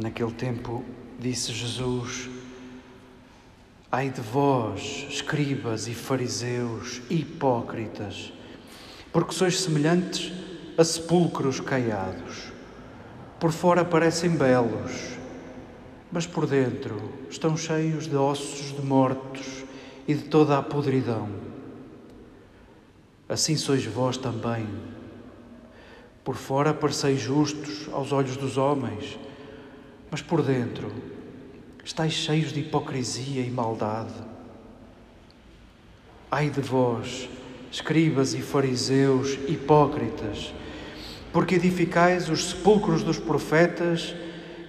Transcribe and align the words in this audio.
Naquele 0.00 0.32
tempo 0.32 0.82
disse 1.18 1.52
Jesus: 1.52 2.30
Ai 3.92 4.08
de 4.08 4.22
vós, 4.22 5.06
escribas 5.10 5.88
e 5.88 5.94
fariseus, 5.94 7.02
hipócritas, 7.10 8.32
porque 9.12 9.34
sois 9.34 9.60
semelhantes 9.60 10.32
a 10.78 10.84
sepulcros 10.84 11.60
caiados. 11.60 12.50
Por 13.38 13.52
fora 13.52 13.84
parecem 13.84 14.30
belos, 14.30 15.18
mas 16.10 16.26
por 16.26 16.46
dentro 16.46 17.12
estão 17.28 17.54
cheios 17.54 18.06
de 18.06 18.16
ossos 18.16 18.74
de 18.74 18.80
mortos 18.80 19.64
e 20.08 20.14
de 20.14 20.22
toda 20.22 20.56
a 20.56 20.62
podridão. 20.62 21.28
Assim 23.28 23.54
sois 23.54 23.84
vós 23.84 24.16
também. 24.16 24.66
Por 26.24 26.36
fora 26.36 26.72
pareceis 26.72 27.20
justos 27.20 27.86
aos 27.92 28.12
olhos 28.12 28.38
dos 28.38 28.56
homens, 28.56 29.18
mas 30.10 30.20
por 30.20 30.42
dentro 30.42 30.90
estáis 31.84 32.12
cheios 32.12 32.52
de 32.52 32.60
hipocrisia 32.60 33.42
e 33.42 33.50
maldade. 33.50 34.14
Ai 36.30 36.50
de 36.50 36.60
vós, 36.60 37.28
escribas 37.70 38.34
e 38.34 38.40
fariseus 38.40 39.38
hipócritas, 39.48 40.52
porque 41.32 41.54
edificais 41.54 42.28
os 42.28 42.50
sepulcros 42.50 43.02
dos 43.02 43.18
profetas 43.18 44.14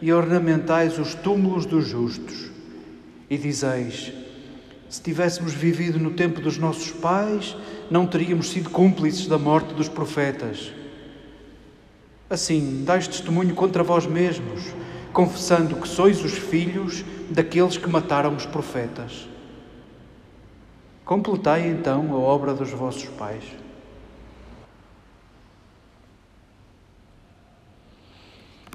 e 0.01 0.11
ornamentais 0.11 0.97
os 0.97 1.13
túmulos 1.13 1.65
dos 1.65 1.87
justos, 1.87 2.49
e 3.29 3.37
dizeis: 3.37 4.11
se 4.89 5.01
tivéssemos 5.01 5.53
vivido 5.53 5.99
no 5.99 6.11
tempo 6.11 6.41
dos 6.41 6.57
nossos 6.57 6.91
pais, 6.91 7.55
não 7.89 8.07
teríamos 8.07 8.49
sido 8.49 8.69
cúmplices 8.69 9.27
da 9.27 9.37
morte 9.37 9.73
dos 9.73 9.87
profetas. 9.87 10.71
Assim, 12.29 12.83
dais 12.85 13.07
testemunho 13.07 13.53
contra 13.53 13.83
vós 13.83 14.05
mesmos 14.05 14.73
confessando 15.13 15.75
que 15.75 15.87
sois 15.87 16.23
os 16.23 16.33
filhos 16.33 17.03
daqueles 17.29 17.77
que 17.77 17.87
mataram 17.87 18.35
os 18.35 18.45
profetas. 18.45 19.27
Completai 21.03 21.67
então 21.67 22.13
a 22.13 22.17
obra 22.17 22.53
dos 22.53 22.69
vossos 22.71 23.05
pais. 23.09 23.43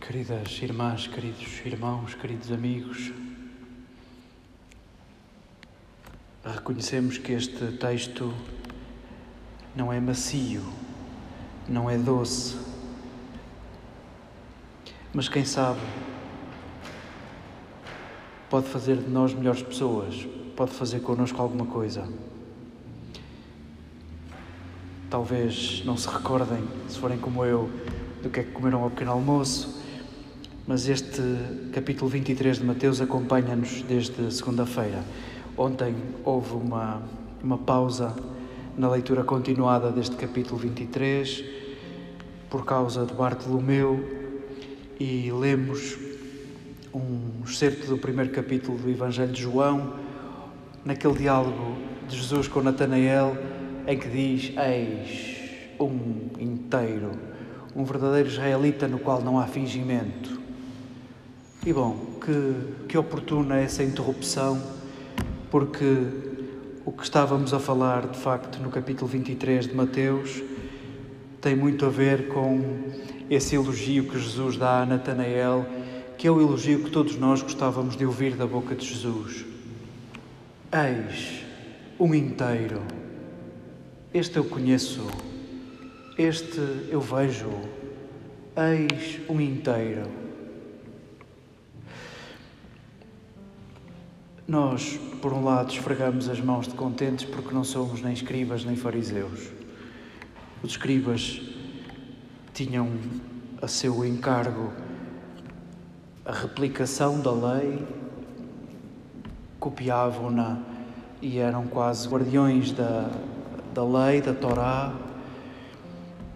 Queridas 0.00 0.62
irmãs, 0.62 1.06
queridos 1.06 1.64
irmãos, 1.64 2.14
queridos 2.14 2.52
amigos, 2.52 3.12
reconhecemos 6.44 7.18
que 7.18 7.32
este 7.32 7.72
texto 7.72 8.32
não 9.74 9.92
é 9.92 9.98
macio, 9.98 10.62
não 11.68 11.90
é 11.90 11.98
doce, 11.98 12.56
mas 15.12 15.28
quem 15.28 15.44
sabe 15.44 15.80
pode 18.48 18.66
fazer 18.68 18.96
de 18.96 19.10
nós 19.10 19.34
melhores 19.34 19.62
pessoas, 19.62 20.26
pode 20.54 20.72
fazer 20.72 21.00
connosco 21.00 21.40
alguma 21.40 21.66
coisa. 21.66 22.08
Talvez 25.10 25.82
não 25.84 25.96
se 25.96 26.08
recordem, 26.08 26.62
se 26.88 26.98
forem 26.98 27.18
como 27.18 27.44
eu, 27.44 27.70
do 28.22 28.30
que 28.30 28.40
é 28.40 28.42
que 28.42 28.52
comeram 28.52 28.82
ao 28.82 28.90
pequeno 28.90 29.12
almoço, 29.12 29.82
mas 30.66 30.88
este 30.88 31.22
capítulo 31.72 32.10
23 32.10 32.58
de 32.58 32.64
Mateus 32.64 33.00
acompanha-nos 33.00 33.82
desde 33.82 34.32
segunda-feira. 34.32 35.04
Ontem 35.56 35.94
houve 36.24 36.54
uma, 36.54 37.02
uma 37.42 37.56
pausa 37.56 38.14
na 38.76 38.90
leitura 38.90 39.22
continuada 39.22 39.90
deste 39.90 40.16
capítulo 40.16 40.58
23 40.58 41.44
por 42.50 42.64
causa 42.64 43.06
de 43.06 43.14
Bartolomeu 43.14 44.26
e 44.98 45.30
lemos 45.30 45.96
um 46.96 47.44
excerto 47.44 47.86
do 47.86 47.98
primeiro 47.98 48.30
capítulo 48.30 48.78
do 48.78 48.88
Evangelho 48.88 49.30
de 49.30 49.42
João, 49.42 49.92
naquele 50.82 51.12
diálogo 51.14 51.76
de 52.08 52.16
Jesus 52.16 52.48
com 52.48 52.62
Natanael, 52.62 53.36
em 53.86 53.98
que 53.98 54.08
diz: 54.08 54.54
Eis 54.56 55.36
um 55.78 56.30
inteiro, 56.40 57.12
um 57.74 57.84
verdadeiro 57.84 58.28
israelita 58.28 58.88
no 58.88 58.98
qual 58.98 59.20
não 59.20 59.38
há 59.38 59.46
fingimento. 59.46 60.40
E 61.66 61.72
bom, 61.72 62.18
que, 62.24 62.86
que 62.88 62.96
oportuna 62.96 63.58
essa 63.58 63.82
interrupção, 63.82 64.62
porque 65.50 66.06
o 66.84 66.92
que 66.92 67.02
estávamos 67.02 67.52
a 67.52 67.58
falar, 67.58 68.06
de 68.06 68.18
facto, 68.18 68.58
no 68.62 68.70
capítulo 68.70 69.06
23 69.06 69.66
de 69.66 69.74
Mateus, 69.74 70.42
tem 71.42 71.54
muito 71.54 71.84
a 71.84 71.90
ver 71.90 72.28
com 72.28 72.62
esse 73.28 73.54
elogio 73.54 74.04
que 74.04 74.18
Jesus 74.18 74.56
dá 74.56 74.82
a 74.82 74.86
Natanael 74.86 75.66
que 76.18 76.26
é 76.26 76.30
o 76.30 76.40
elogio 76.40 76.82
que 76.82 76.90
todos 76.90 77.16
nós 77.16 77.42
gostávamos 77.42 77.96
de 77.96 78.06
ouvir 78.06 78.36
da 78.36 78.46
boca 78.46 78.74
de 78.74 78.86
Jesus. 78.86 79.44
Eis 80.72 81.44
um 81.98 82.14
inteiro. 82.14 82.82
Este 84.12 84.38
eu 84.38 84.44
conheço, 84.44 85.06
este 86.16 86.60
eu 86.88 87.00
vejo. 87.00 87.50
Eis 88.56 89.20
um 89.28 89.40
inteiro. 89.40 90.10
Nós, 94.48 94.98
por 95.20 95.32
um 95.32 95.44
lado, 95.44 95.70
esfregamos 95.72 96.28
as 96.28 96.40
mãos 96.40 96.66
de 96.66 96.74
contentes 96.74 97.26
porque 97.26 97.52
não 97.52 97.64
somos 97.64 98.00
nem 98.00 98.12
escribas 98.12 98.64
nem 98.64 98.76
fariseus. 98.76 99.50
Os 100.62 100.70
escribas 100.70 101.42
tinham 102.54 102.88
a 103.60 103.68
seu 103.68 104.04
encargo 104.04 104.72
a 106.26 106.32
replicação 106.32 107.20
da 107.20 107.30
lei, 107.30 107.78
copiavam-na 109.60 110.58
e 111.22 111.38
eram 111.38 111.68
quase 111.68 112.08
guardiões 112.08 112.72
da, 112.72 113.08
da 113.72 113.84
lei, 113.84 114.20
da 114.20 114.34
Torá. 114.34 114.92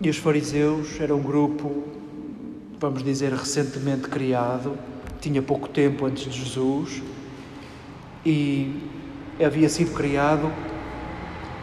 E 0.00 0.08
os 0.08 0.16
fariseus 0.16 1.00
eram 1.00 1.16
um 1.16 1.22
grupo, 1.22 1.82
vamos 2.78 3.02
dizer, 3.02 3.32
recentemente 3.32 4.02
criado, 4.02 4.78
tinha 5.20 5.42
pouco 5.42 5.68
tempo 5.68 6.06
antes 6.06 6.32
de 6.32 6.38
Jesus 6.38 7.02
e 8.24 8.88
havia 9.44 9.68
sido 9.68 9.92
criado 9.92 10.52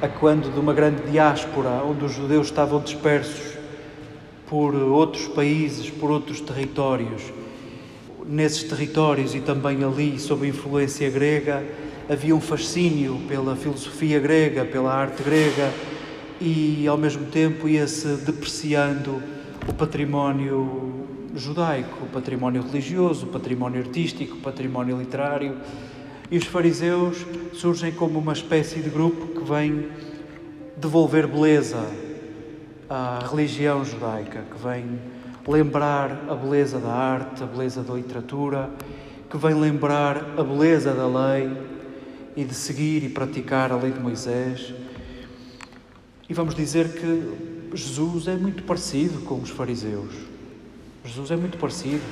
a 0.01 0.07
quando 0.09 0.51
de 0.53 0.59
uma 0.59 0.73
grande 0.73 1.09
diáspora, 1.09 1.81
onde 1.81 2.03
os 2.03 2.11
judeus 2.11 2.47
estavam 2.47 2.81
dispersos 2.81 3.57
por 4.49 4.75
outros 4.75 5.29
países, 5.29 5.89
por 5.89 6.11
outros 6.11 6.41
territórios 6.41 7.23
nesses 8.27 8.63
territórios 8.63 9.33
e 9.33 9.39
também 9.39 9.83
ali, 9.83 10.19
sob 10.19 10.47
influência 10.47 11.09
grega, 11.09 11.63
havia 12.09 12.35
um 12.35 12.41
fascínio 12.41 13.21
pela 13.27 13.55
filosofia 13.55 14.19
grega, 14.19 14.65
pela 14.65 14.93
arte 14.93 15.23
grega 15.23 15.71
e, 16.39 16.87
ao 16.87 16.97
mesmo 16.97 17.25
tempo, 17.27 17.67
ia-se 17.67 18.17
depreciando 18.17 19.21
o 19.67 19.73
património 19.73 21.05
judaico, 21.35 22.05
o 22.05 22.07
património 22.07 22.61
religioso, 22.61 23.25
o 23.25 23.29
património 23.29 23.81
artístico, 23.81 24.37
o 24.37 24.39
património 24.41 24.97
literário. 24.97 25.57
E 26.29 26.37
os 26.37 26.45
fariseus 26.45 27.25
surgem 27.53 27.91
como 27.91 28.19
uma 28.19 28.33
espécie 28.33 28.79
de 28.79 28.89
grupo 28.89 29.39
que 29.39 29.49
vem 29.49 29.87
devolver 30.75 31.25
beleza 31.27 31.83
à 32.89 33.19
religião 33.29 33.83
judaica, 33.83 34.43
que 34.51 34.61
vem 34.61 34.99
lembrar 35.47 36.25
a 36.29 36.35
beleza 36.35 36.77
da 36.77 36.91
arte, 36.91 37.41
a 37.41 37.45
beleza 37.45 37.81
da 37.81 37.93
literatura, 37.93 38.69
que 39.29 39.37
vem 39.37 39.53
lembrar 39.53 40.35
a 40.37 40.43
beleza 40.43 40.93
da 40.93 41.07
lei 41.07 41.49
e 42.35 42.43
de 42.43 42.53
seguir 42.53 43.03
e 43.03 43.09
praticar 43.09 43.71
a 43.71 43.77
lei 43.77 43.91
de 43.91 43.99
Moisés. 43.99 44.73
E 46.29 46.33
vamos 46.33 46.53
dizer 46.53 46.89
que 46.89 47.75
Jesus 47.75 48.27
é 48.27 48.35
muito 48.35 48.63
parecido 48.63 49.19
com 49.21 49.35
os 49.35 49.49
fariseus. 49.49 50.13
Jesus 51.05 51.31
é 51.31 51.37
muito 51.37 51.57
parecido. 51.57 52.03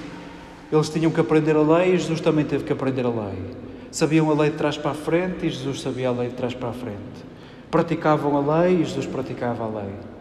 Eles 0.72 0.90
tinham 0.90 1.12
que 1.12 1.20
aprender 1.20 1.56
a 1.56 1.62
lei 1.62 1.94
e 1.94 1.98
Jesus 1.98 2.22
também 2.22 2.46
teve 2.46 2.64
que 2.64 2.72
aprender 2.72 3.06
a 3.06 3.10
lei. 3.10 3.56
Sabiam 3.92 4.30
a 4.30 4.34
lei 4.34 4.50
de 4.50 4.58
trás 4.58 4.78
para 4.78 4.92
a 4.92 4.96
frente 4.96 5.46
e 5.46 5.50
Jesus 5.50 5.82
sabia 5.82 6.10
a 6.10 6.12
lei 6.12 6.30
de 6.30 6.36
trás 6.36 6.54
para 6.54 6.70
a 6.70 6.74
frente. 6.74 7.26
Praticavam 7.70 8.38
a 8.38 8.62
lei 8.62 8.82
e 8.82 8.86
Jesus 8.86 9.06
praticava 9.06 9.66
a 9.66 9.68
lei 9.68 10.14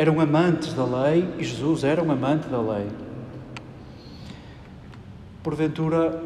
eram 0.00 0.18
amantes 0.18 0.72
da 0.72 0.82
lei 0.82 1.28
e 1.38 1.44
Jesus 1.44 1.84
era 1.84 2.02
um 2.02 2.10
amante 2.10 2.48
da 2.48 2.58
lei. 2.58 2.86
Porventura, 5.42 6.22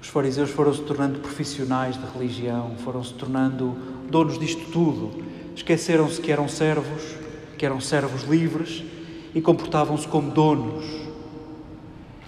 os 0.00 0.08
fariseus 0.08 0.48
foram 0.48 0.72
se 0.72 0.80
tornando 0.80 1.18
profissionais 1.18 1.98
de 1.98 2.06
religião, 2.06 2.70
foram 2.78 3.04
se 3.04 3.12
tornando 3.12 3.76
donos 4.10 4.38
disto 4.38 4.72
tudo. 4.72 5.22
Esqueceram-se 5.54 6.22
que 6.22 6.32
eram 6.32 6.48
servos, 6.48 7.16
que 7.58 7.66
eram 7.66 7.82
servos 7.82 8.22
livres 8.22 8.82
e 9.34 9.42
comportavam-se 9.42 10.08
como 10.08 10.30
donos. 10.30 10.86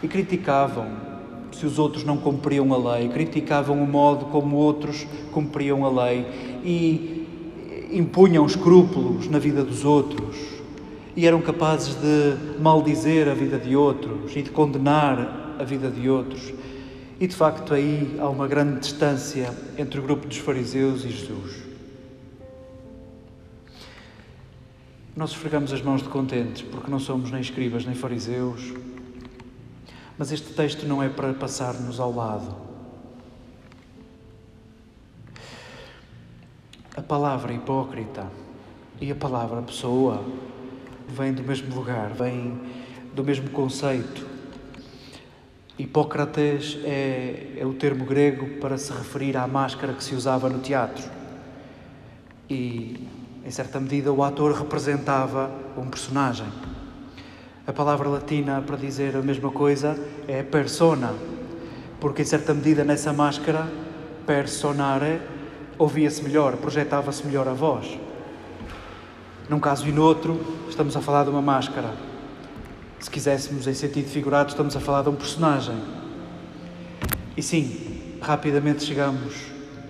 E 0.02 0.06
criticavam 0.06 0.86
se 1.50 1.64
os 1.64 1.78
outros 1.78 2.04
não 2.04 2.18
cumpriam 2.18 2.74
a 2.74 2.96
lei, 2.96 3.08
criticavam 3.08 3.82
o 3.82 3.86
modo 3.86 4.26
como 4.26 4.56
outros 4.56 5.06
cumpriam 5.32 5.82
a 5.86 6.04
lei 6.04 6.26
e 6.62 7.19
impunham 7.92 8.46
escrúpulos 8.46 9.28
na 9.28 9.38
vida 9.38 9.64
dos 9.64 9.84
outros 9.84 10.36
e 11.16 11.26
eram 11.26 11.40
capazes 11.40 11.94
de 11.94 12.60
maldizer 12.60 13.28
a 13.28 13.34
vida 13.34 13.58
de 13.58 13.74
outros 13.74 14.34
e 14.36 14.42
de 14.42 14.50
condenar 14.50 15.56
a 15.58 15.64
vida 15.64 15.90
de 15.90 16.08
outros. 16.08 16.52
E 17.18 17.26
de 17.26 17.34
facto 17.34 17.74
aí 17.74 18.16
há 18.18 18.28
uma 18.28 18.48
grande 18.48 18.80
distância 18.80 19.54
entre 19.76 20.00
o 20.00 20.02
grupo 20.02 20.26
dos 20.26 20.38
fariseus 20.38 21.04
e 21.04 21.10
Jesus. 21.10 21.56
Nós 25.14 25.30
esfregamos 25.30 25.72
as 25.72 25.82
mãos 25.82 26.02
de 26.02 26.08
contentes 26.08 26.62
porque 26.62 26.90
não 26.90 26.98
somos 26.98 27.30
nem 27.30 27.40
escribas 27.40 27.84
nem 27.84 27.94
fariseus, 27.94 28.72
mas 30.16 30.32
este 30.32 30.52
texto 30.54 30.86
não 30.86 31.02
é 31.02 31.08
para 31.08 31.34
passar-nos 31.34 32.00
ao 32.00 32.14
lado. 32.14 32.69
Palavra 37.10 37.52
hipócrita 37.52 38.24
e 39.00 39.10
a 39.10 39.16
palavra 39.16 39.60
pessoa 39.62 40.24
vêm 41.08 41.32
do 41.32 41.42
mesmo 41.42 41.74
lugar, 41.74 42.10
vêm 42.10 42.56
do 43.12 43.24
mesmo 43.24 43.50
conceito. 43.50 44.24
Hipócrates 45.76 46.78
é, 46.84 47.54
é 47.58 47.66
o 47.66 47.72
termo 47.72 48.04
grego 48.04 48.60
para 48.60 48.78
se 48.78 48.92
referir 48.92 49.36
à 49.36 49.44
máscara 49.48 49.92
que 49.92 50.04
se 50.04 50.14
usava 50.14 50.48
no 50.48 50.60
teatro. 50.60 51.02
E, 52.48 53.08
em 53.44 53.50
certa 53.50 53.80
medida, 53.80 54.12
o 54.12 54.22
ator 54.22 54.52
representava 54.52 55.50
um 55.76 55.88
personagem. 55.88 56.46
A 57.66 57.72
palavra 57.72 58.08
latina 58.08 58.62
para 58.64 58.76
dizer 58.76 59.16
a 59.16 59.20
mesma 59.20 59.50
coisa 59.50 59.98
é 60.28 60.44
persona, 60.44 61.12
porque 61.98 62.22
em 62.22 62.24
certa 62.24 62.54
medida 62.54 62.84
nessa 62.84 63.12
máscara, 63.12 63.66
personare, 64.24 65.39
ouvia-se 65.80 66.22
melhor, 66.22 66.56
projetava-se 66.58 67.26
melhor 67.26 67.48
a 67.48 67.52
voz. 67.52 67.98
Num 69.48 69.58
caso 69.58 69.88
e 69.88 69.92
no 69.92 70.04
outro, 70.04 70.38
estamos 70.68 70.96
a 70.96 71.00
falar 71.00 71.24
de 71.24 71.30
uma 71.30 71.42
máscara. 71.42 71.92
Se 73.00 73.10
quiséssemos 73.10 73.66
em 73.66 73.74
sentido 73.74 74.08
figurado, 74.08 74.50
estamos 74.50 74.76
a 74.76 74.80
falar 74.80 75.02
de 75.02 75.08
um 75.08 75.16
personagem. 75.16 75.76
E 77.36 77.42
sim, 77.42 78.18
rapidamente 78.20 78.84
chegamos 78.84 79.34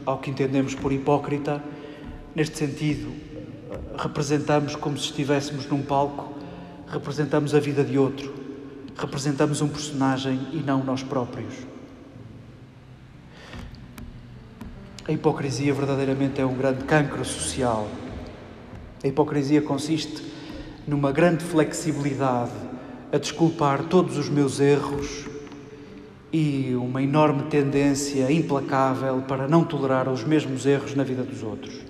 ao 0.06 0.18
que 0.18 0.30
entendemos 0.30 0.74
por 0.74 0.92
hipócrita. 0.92 1.62
Neste 2.34 2.56
sentido, 2.56 3.12
representamos 3.98 4.76
como 4.76 4.96
se 4.96 5.06
estivéssemos 5.06 5.66
num 5.66 5.82
palco 5.82 6.40
representamos 6.90 7.54
a 7.54 7.60
vida 7.60 7.84
de 7.84 7.96
outro, 7.96 8.34
representamos 8.96 9.62
um 9.62 9.68
personagem 9.68 10.48
e 10.52 10.56
não 10.56 10.82
nós 10.82 11.02
próprios. 11.02 11.54
A 15.06 15.12
hipocrisia 15.12 15.72
verdadeiramente 15.72 16.40
é 16.40 16.46
um 16.46 16.54
grande 16.54 16.84
cancro 16.84 17.24
social. 17.24 17.88
A 19.02 19.06
hipocrisia 19.06 19.62
consiste 19.62 20.22
numa 20.86 21.12
grande 21.12 21.44
flexibilidade 21.44 22.52
a 23.12 23.18
desculpar 23.18 23.84
todos 23.84 24.16
os 24.16 24.28
meus 24.28 24.60
erros 24.60 25.26
e 26.32 26.74
uma 26.76 27.02
enorme 27.02 27.44
tendência 27.44 28.30
implacável 28.30 29.22
para 29.22 29.48
não 29.48 29.64
tolerar 29.64 30.08
os 30.08 30.22
mesmos 30.22 30.66
erros 30.66 30.94
na 30.94 31.02
vida 31.02 31.22
dos 31.22 31.42
outros. 31.42 31.80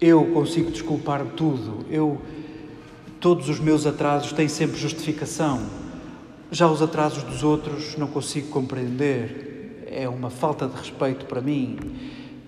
Eu 0.00 0.26
consigo 0.26 0.70
desculpar 0.70 1.24
tudo, 1.36 1.84
eu 1.90 2.20
Todos 3.20 3.48
os 3.48 3.58
meus 3.58 3.84
atrasos 3.84 4.32
têm 4.32 4.46
sempre 4.46 4.78
justificação. 4.78 5.60
Já 6.52 6.68
os 6.68 6.80
atrasos 6.80 7.24
dos 7.24 7.42
outros 7.42 7.96
não 7.96 8.06
consigo 8.06 8.48
compreender. 8.48 9.47
É 9.90 10.08
uma 10.08 10.30
falta 10.30 10.66
de 10.66 10.76
respeito 10.76 11.24
para 11.26 11.40
mim. 11.40 11.78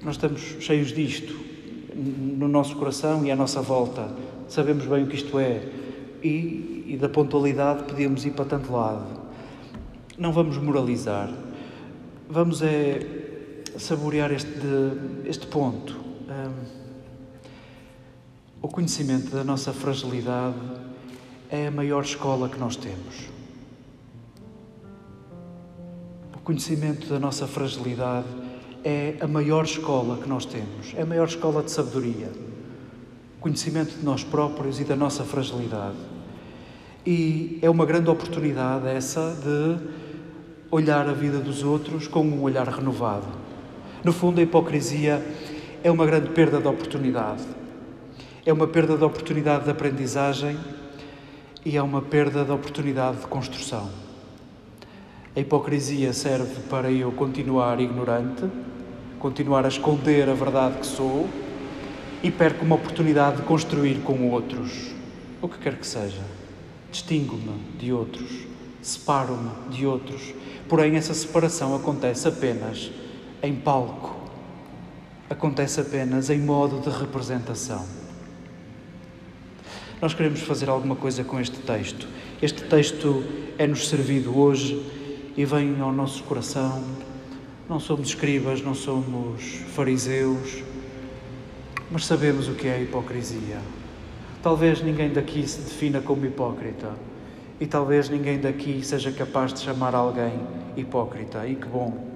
Nós 0.02 0.16
estamos 0.16 0.40
cheios 0.60 0.92
disto 0.92 1.34
no 1.94 2.48
nosso 2.48 2.76
coração 2.76 3.25
e 3.25 3.31
à 3.31 3.37
nossa 3.37 3.60
volta. 3.62 4.10
Sabemos 4.48 4.84
bem 4.87 5.04
o 5.04 5.06
que 5.06 5.16
isto 5.16 5.38
é. 5.38 5.62
E, 6.22 6.84
e 6.88 6.98
da 7.00 7.08
pontualidade 7.08 7.84
podíamos 7.84 8.25
ir 8.26 8.32
para 8.32 8.44
tanto 8.44 8.72
lado. 8.72 9.06
Não 10.19 10.32
vamos 10.32 10.58
moralizar. 10.58 11.31
Vamos 12.28 12.62
é 12.62 13.20
saborear 13.78 14.31
este, 14.32 14.50
este 15.25 15.46
ponto. 15.46 15.96
Um, 16.28 16.81
o 18.62 18.69
conhecimento 18.69 19.31
da 19.31 19.43
nossa 19.43 19.72
fragilidade 19.72 20.56
é 21.50 21.69
a 21.69 21.70
maior 21.70 22.02
escola 22.02 22.48
que 22.48 22.58
nós 22.58 22.76
temos. 22.76 23.39
O 26.40 26.42
conhecimento 26.42 27.06
da 27.06 27.19
nossa 27.19 27.46
fragilidade 27.46 28.26
é 28.82 29.14
a 29.20 29.28
maior 29.28 29.64
escola 29.64 30.16
que 30.16 30.28
nós 30.28 30.44
temos, 30.44 30.92
é 30.96 31.02
a 31.02 31.06
maior 31.06 31.28
escola 31.28 31.62
de 31.62 31.70
sabedoria. 31.70 32.32
O 33.38 33.40
conhecimento 33.40 33.96
de 33.96 34.04
nós 34.04 34.25
próprios 34.25 34.81
e 34.81 34.84
da 34.84 34.96
nossa 34.96 35.22
fragilidade. 35.22 35.96
E 37.06 37.58
é 37.62 37.70
uma 37.70 37.87
grande 37.87 38.10
oportunidade 38.10 38.87
essa 38.88 39.34
de 39.42 39.78
olhar 40.70 41.08
a 41.08 41.12
vida 41.12 41.38
dos 41.38 41.62
outros 41.62 42.06
com 42.06 42.22
um 42.22 42.43
olhar 42.43 42.69
renovado. 42.69 43.26
No 44.04 44.12
fundo, 44.12 44.40
a 44.40 44.43
hipocrisia 44.43 45.25
é 45.82 45.90
uma 45.90 46.04
grande 46.04 46.31
perda 46.31 46.60
de 46.60 46.69
oportunidade 46.69 47.60
é 48.44 48.53
uma 48.53 48.67
perda 48.67 48.96
de 48.96 49.05
oportunidade 49.05 49.65
de 49.65 49.70
aprendizagem 49.70 50.58
e 51.65 51.76
é 51.76 51.82
uma 51.82 52.00
perda 52.00 52.44
de 52.44 52.50
oportunidade 52.50 53.19
de 53.19 53.26
construção. 53.26 53.91
A 55.34 55.39
hipocrisia 55.39 56.13
serve 56.13 56.60
para 56.69 56.91
eu 56.91 57.13
continuar 57.13 57.81
ignorante, 57.81 58.51
continuar 59.20 59.65
a 59.65 59.69
esconder 59.69 60.29
a 60.29 60.34
verdade 60.34 60.79
que 60.79 60.87
sou 60.87 61.29
e 62.20 62.32
perco 62.32 62.65
uma 62.65 62.75
oportunidade 62.75 63.37
de 63.37 63.43
construir 63.43 64.01
com 64.03 64.29
outros, 64.29 64.91
o 65.41 65.49
que 65.49 65.56
quer 65.58 65.77
que 65.77 65.87
seja. 65.87 66.20
Distingo-me 66.91 67.60
de 67.79 67.93
outros, 67.93 68.29
separo-me 68.82 69.51
de 69.70 69.87
outros, 69.87 70.34
porém 70.69 70.96
essa 70.96 71.15
separação 71.15 71.77
acontece 71.77 72.27
apenas 72.27 72.91
em 73.41 73.55
palco, 73.55 74.17
acontece 75.31 75.81
apenas 75.81 76.29
em 76.29 76.41
modo 76.41 76.81
de 76.81 76.91
representação. 76.91 77.87
Nós 80.03 80.13
queremos 80.13 80.41
fazer 80.41 80.69
alguma 80.69 80.96
coisa 80.96 81.22
com 81.22 81.39
este 81.39 81.58
texto. 81.58 82.08
Este 82.43 82.65
texto 82.65 83.22
é-nos 83.56 83.89
servido 83.89 84.37
hoje 84.37 84.99
e 85.41 85.44
vem 85.47 85.81
ao 85.81 85.91
nosso 85.91 86.23
coração. 86.25 86.85
Não 87.67 87.81
somos 87.81 88.09
escribas, 88.09 88.61
não 88.61 88.75
somos 88.75 89.43
fariseus, 89.75 90.63
mas 91.91 92.05
sabemos 92.05 92.47
o 92.47 92.53
que 92.53 92.69
é 92.69 92.75
a 92.75 92.79
hipocrisia. 92.79 93.59
Talvez 94.43 94.82
ninguém 94.82 95.11
daqui 95.11 95.49
se 95.49 95.63
defina 95.63 96.03
como 96.03 96.27
hipócrita 96.27 96.91
e 97.59 97.67
talvez 97.67 98.11
ninguém 98.11 98.39
daqui 98.39 98.85
seja 98.85 99.11
capaz 99.11 99.55
de 99.55 99.61
chamar 99.61 99.94
alguém 99.94 100.39
hipócrita, 100.77 101.47
e 101.47 101.55
que 101.55 101.67
bom. 101.67 102.06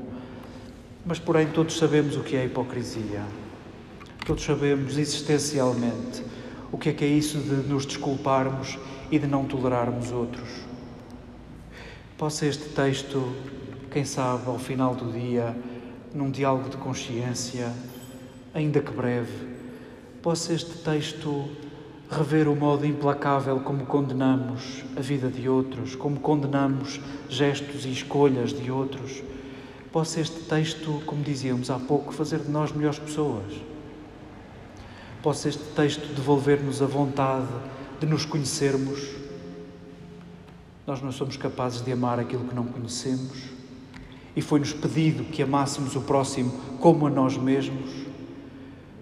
Mas, 1.06 1.18
porém, 1.18 1.46
todos 1.46 1.78
sabemos 1.78 2.16
o 2.16 2.20
que 2.20 2.36
é 2.36 2.42
a 2.42 2.44
hipocrisia. 2.44 3.22
Todos 4.26 4.44
sabemos 4.44 4.98
existencialmente 4.98 6.22
o 6.70 6.76
que 6.76 6.90
é 6.90 6.92
que 6.92 7.04
é 7.04 7.08
isso 7.08 7.38
de 7.38 7.68
nos 7.68 7.86
desculparmos 7.86 8.78
e 9.10 9.18
de 9.18 9.26
não 9.26 9.46
tolerarmos 9.46 10.12
outros? 10.12 10.73
Possa 12.16 12.46
este 12.46 12.68
texto, 12.70 13.32
quem 13.90 14.04
sabe, 14.04 14.46
ao 14.46 14.58
final 14.58 14.94
do 14.94 15.12
dia, 15.12 15.56
num 16.14 16.30
diálogo 16.30 16.68
de 16.68 16.76
consciência, 16.76 17.72
ainda 18.54 18.80
que 18.80 18.90
breve, 18.92 19.48
possa 20.22 20.52
este 20.52 20.78
texto 20.78 21.48
rever 22.10 22.48
o 22.48 22.54
modo 22.54 22.86
implacável 22.86 23.60
como 23.60 23.84
condenamos 23.84 24.84
a 24.96 25.00
vida 25.00 25.28
de 25.28 25.48
outros, 25.48 25.94
como 25.94 26.20
condenamos 26.20 27.00
gestos 27.28 27.84
e 27.84 27.90
escolhas 27.90 28.52
de 28.52 28.70
outros. 28.70 29.22
Possa 29.90 30.20
este 30.20 30.40
texto, 30.40 31.02
como 31.06 31.22
dizíamos 31.22 31.70
há 31.70 31.78
pouco, 31.78 32.12
fazer 32.12 32.38
de 32.38 32.50
nós 32.50 32.72
melhores 32.72 32.98
pessoas 32.98 33.74
possa 35.24 35.48
este 35.48 35.64
texto 35.74 36.06
devolver-nos 36.14 36.82
a 36.82 36.86
vontade 36.86 37.48
de 37.98 38.04
nos 38.04 38.26
conhecermos. 38.26 39.23
Nós 40.86 41.00
não 41.00 41.10
somos 41.10 41.36
capazes 41.36 41.82
de 41.82 41.92
amar 41.92 42.18
aquilo 42.18 42.44
que 42.44 42.54
não 42.54 42.64
conhecemos 42.64 43.38
e 44.36 44.42
foi-nos 44.42 44.72
pedido 44.72 45.24
que 45.24 45.42
amássemos 45.42 45.96
o 45.96 46.02
próximo 46.02 46.50
como 46.80 47.06
a 47.06 47.10
nós 47.10 47.36
mesmos. 47.36 47.90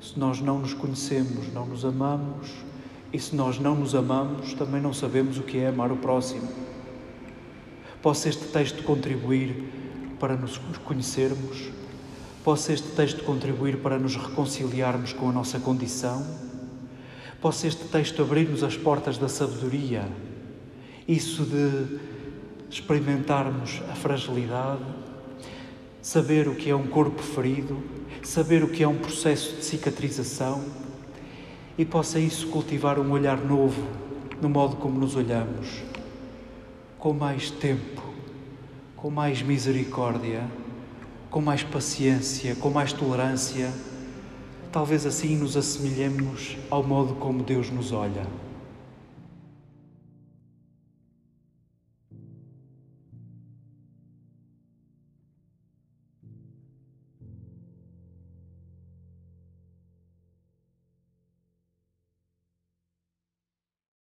Se 0.01 0.19
nós 0.19 0.41
não 0.41 0.59
nos 0.59 0.75
conhecemos, 0.75 1.53
não 1.53 1.67
nos 1.67 1.85
amamos, 1.85 2.51
e 3.13 3.19
se 3.19 3.37
nós 3.37 3.59
não 3.59 3.75
nos 3.75 3.95
amamos, 3.95 4.53
também 4.55 4.81
não 4.81 4.93
sabemos 4.93 5.39
o 5.39 5.43
que 5.43 5.59
é 5.59 5.69
amar 5.69 5.93
o 5.93 5.97
próximo. 5.97 6.49
Possa 8.01 8.29
este 8.29 8.47
texto 8.47 8.83
contribuir 8.83 10.17
para 10.19 10.37
nos 10.37 10.59
conhecermos 10.85 11.73
Possa 12.45 12.73
este 12.73 12.89
texto 12.89 13.23
contribuir 13.23 13.77
para 13.77 14.01
nos 14.01 14.17
reconciliarmos 14.17 15.13
com 15.13 15.29
a 15.29 15.33
nossa 15.33 15.61
condição? 15.61 16.27
Possa 17.41 17.69
este 17.69 17.85
texto 17.85 18.21
abrir-nos 18.21 18.65
as 18.65 18.77
portas 18.77 19.17
da 19.17 19.29
sabedoria? 19.29 20.09
Isso 21.07 21.45
de 21.45 21.99
experimentarmos 22.71 23.83
a 23.91 23.95
fragilidade, 23.95 24.85
saber 26.01 26.49
o 26.49 26.55
que 26.55 26.71
é 26.71 26.77
um 26.77 26.87
corpo 26.87 27.23
ferido, 27.23 27.83
saber 28.23 28.63
o 28.65 28.69
que 28.69 28.83
é 28.83 28.89
um 28.89 28.99
processo 28.99 29.57
de 29.57 29.65
cicatrização 29.65 30.65
e 31.77 31.85
possa 31.85 32.19
isso 32.19 32.49
cultivar 32.49 32.99
um 32.99 33.11
olhar 33.11 33.39
novo 33.39 33.83
no 34.41 34.49
modo 34.49 34.77
como 34.77 34.99
nos 34.99 35.17
olhamos, 35.17 35.83
com 36.99 37.13
mais 37.13 37.51
tempo, 37.51 38.03
com 38.97 39.11
mais 39.11 39.43
misericórdia, 39.43 40.45
com 41.31 41.41
mais 41.41 41.63
paciência, 41.63 42.55
com 42.57 42.71
mais 42.71 42.93
tolerância, 42.93 43.73
talvez 44.71 45.07
assim 45.07 45.37
nos 45.37 45.57
assemelhemos 45.57 46.57
ao 46.71 46.83
modo 46.83 47.15
como 47.15 47.43
Deus 47.43 47.71
nos 47.71 47.93
olha. 47.93 48.27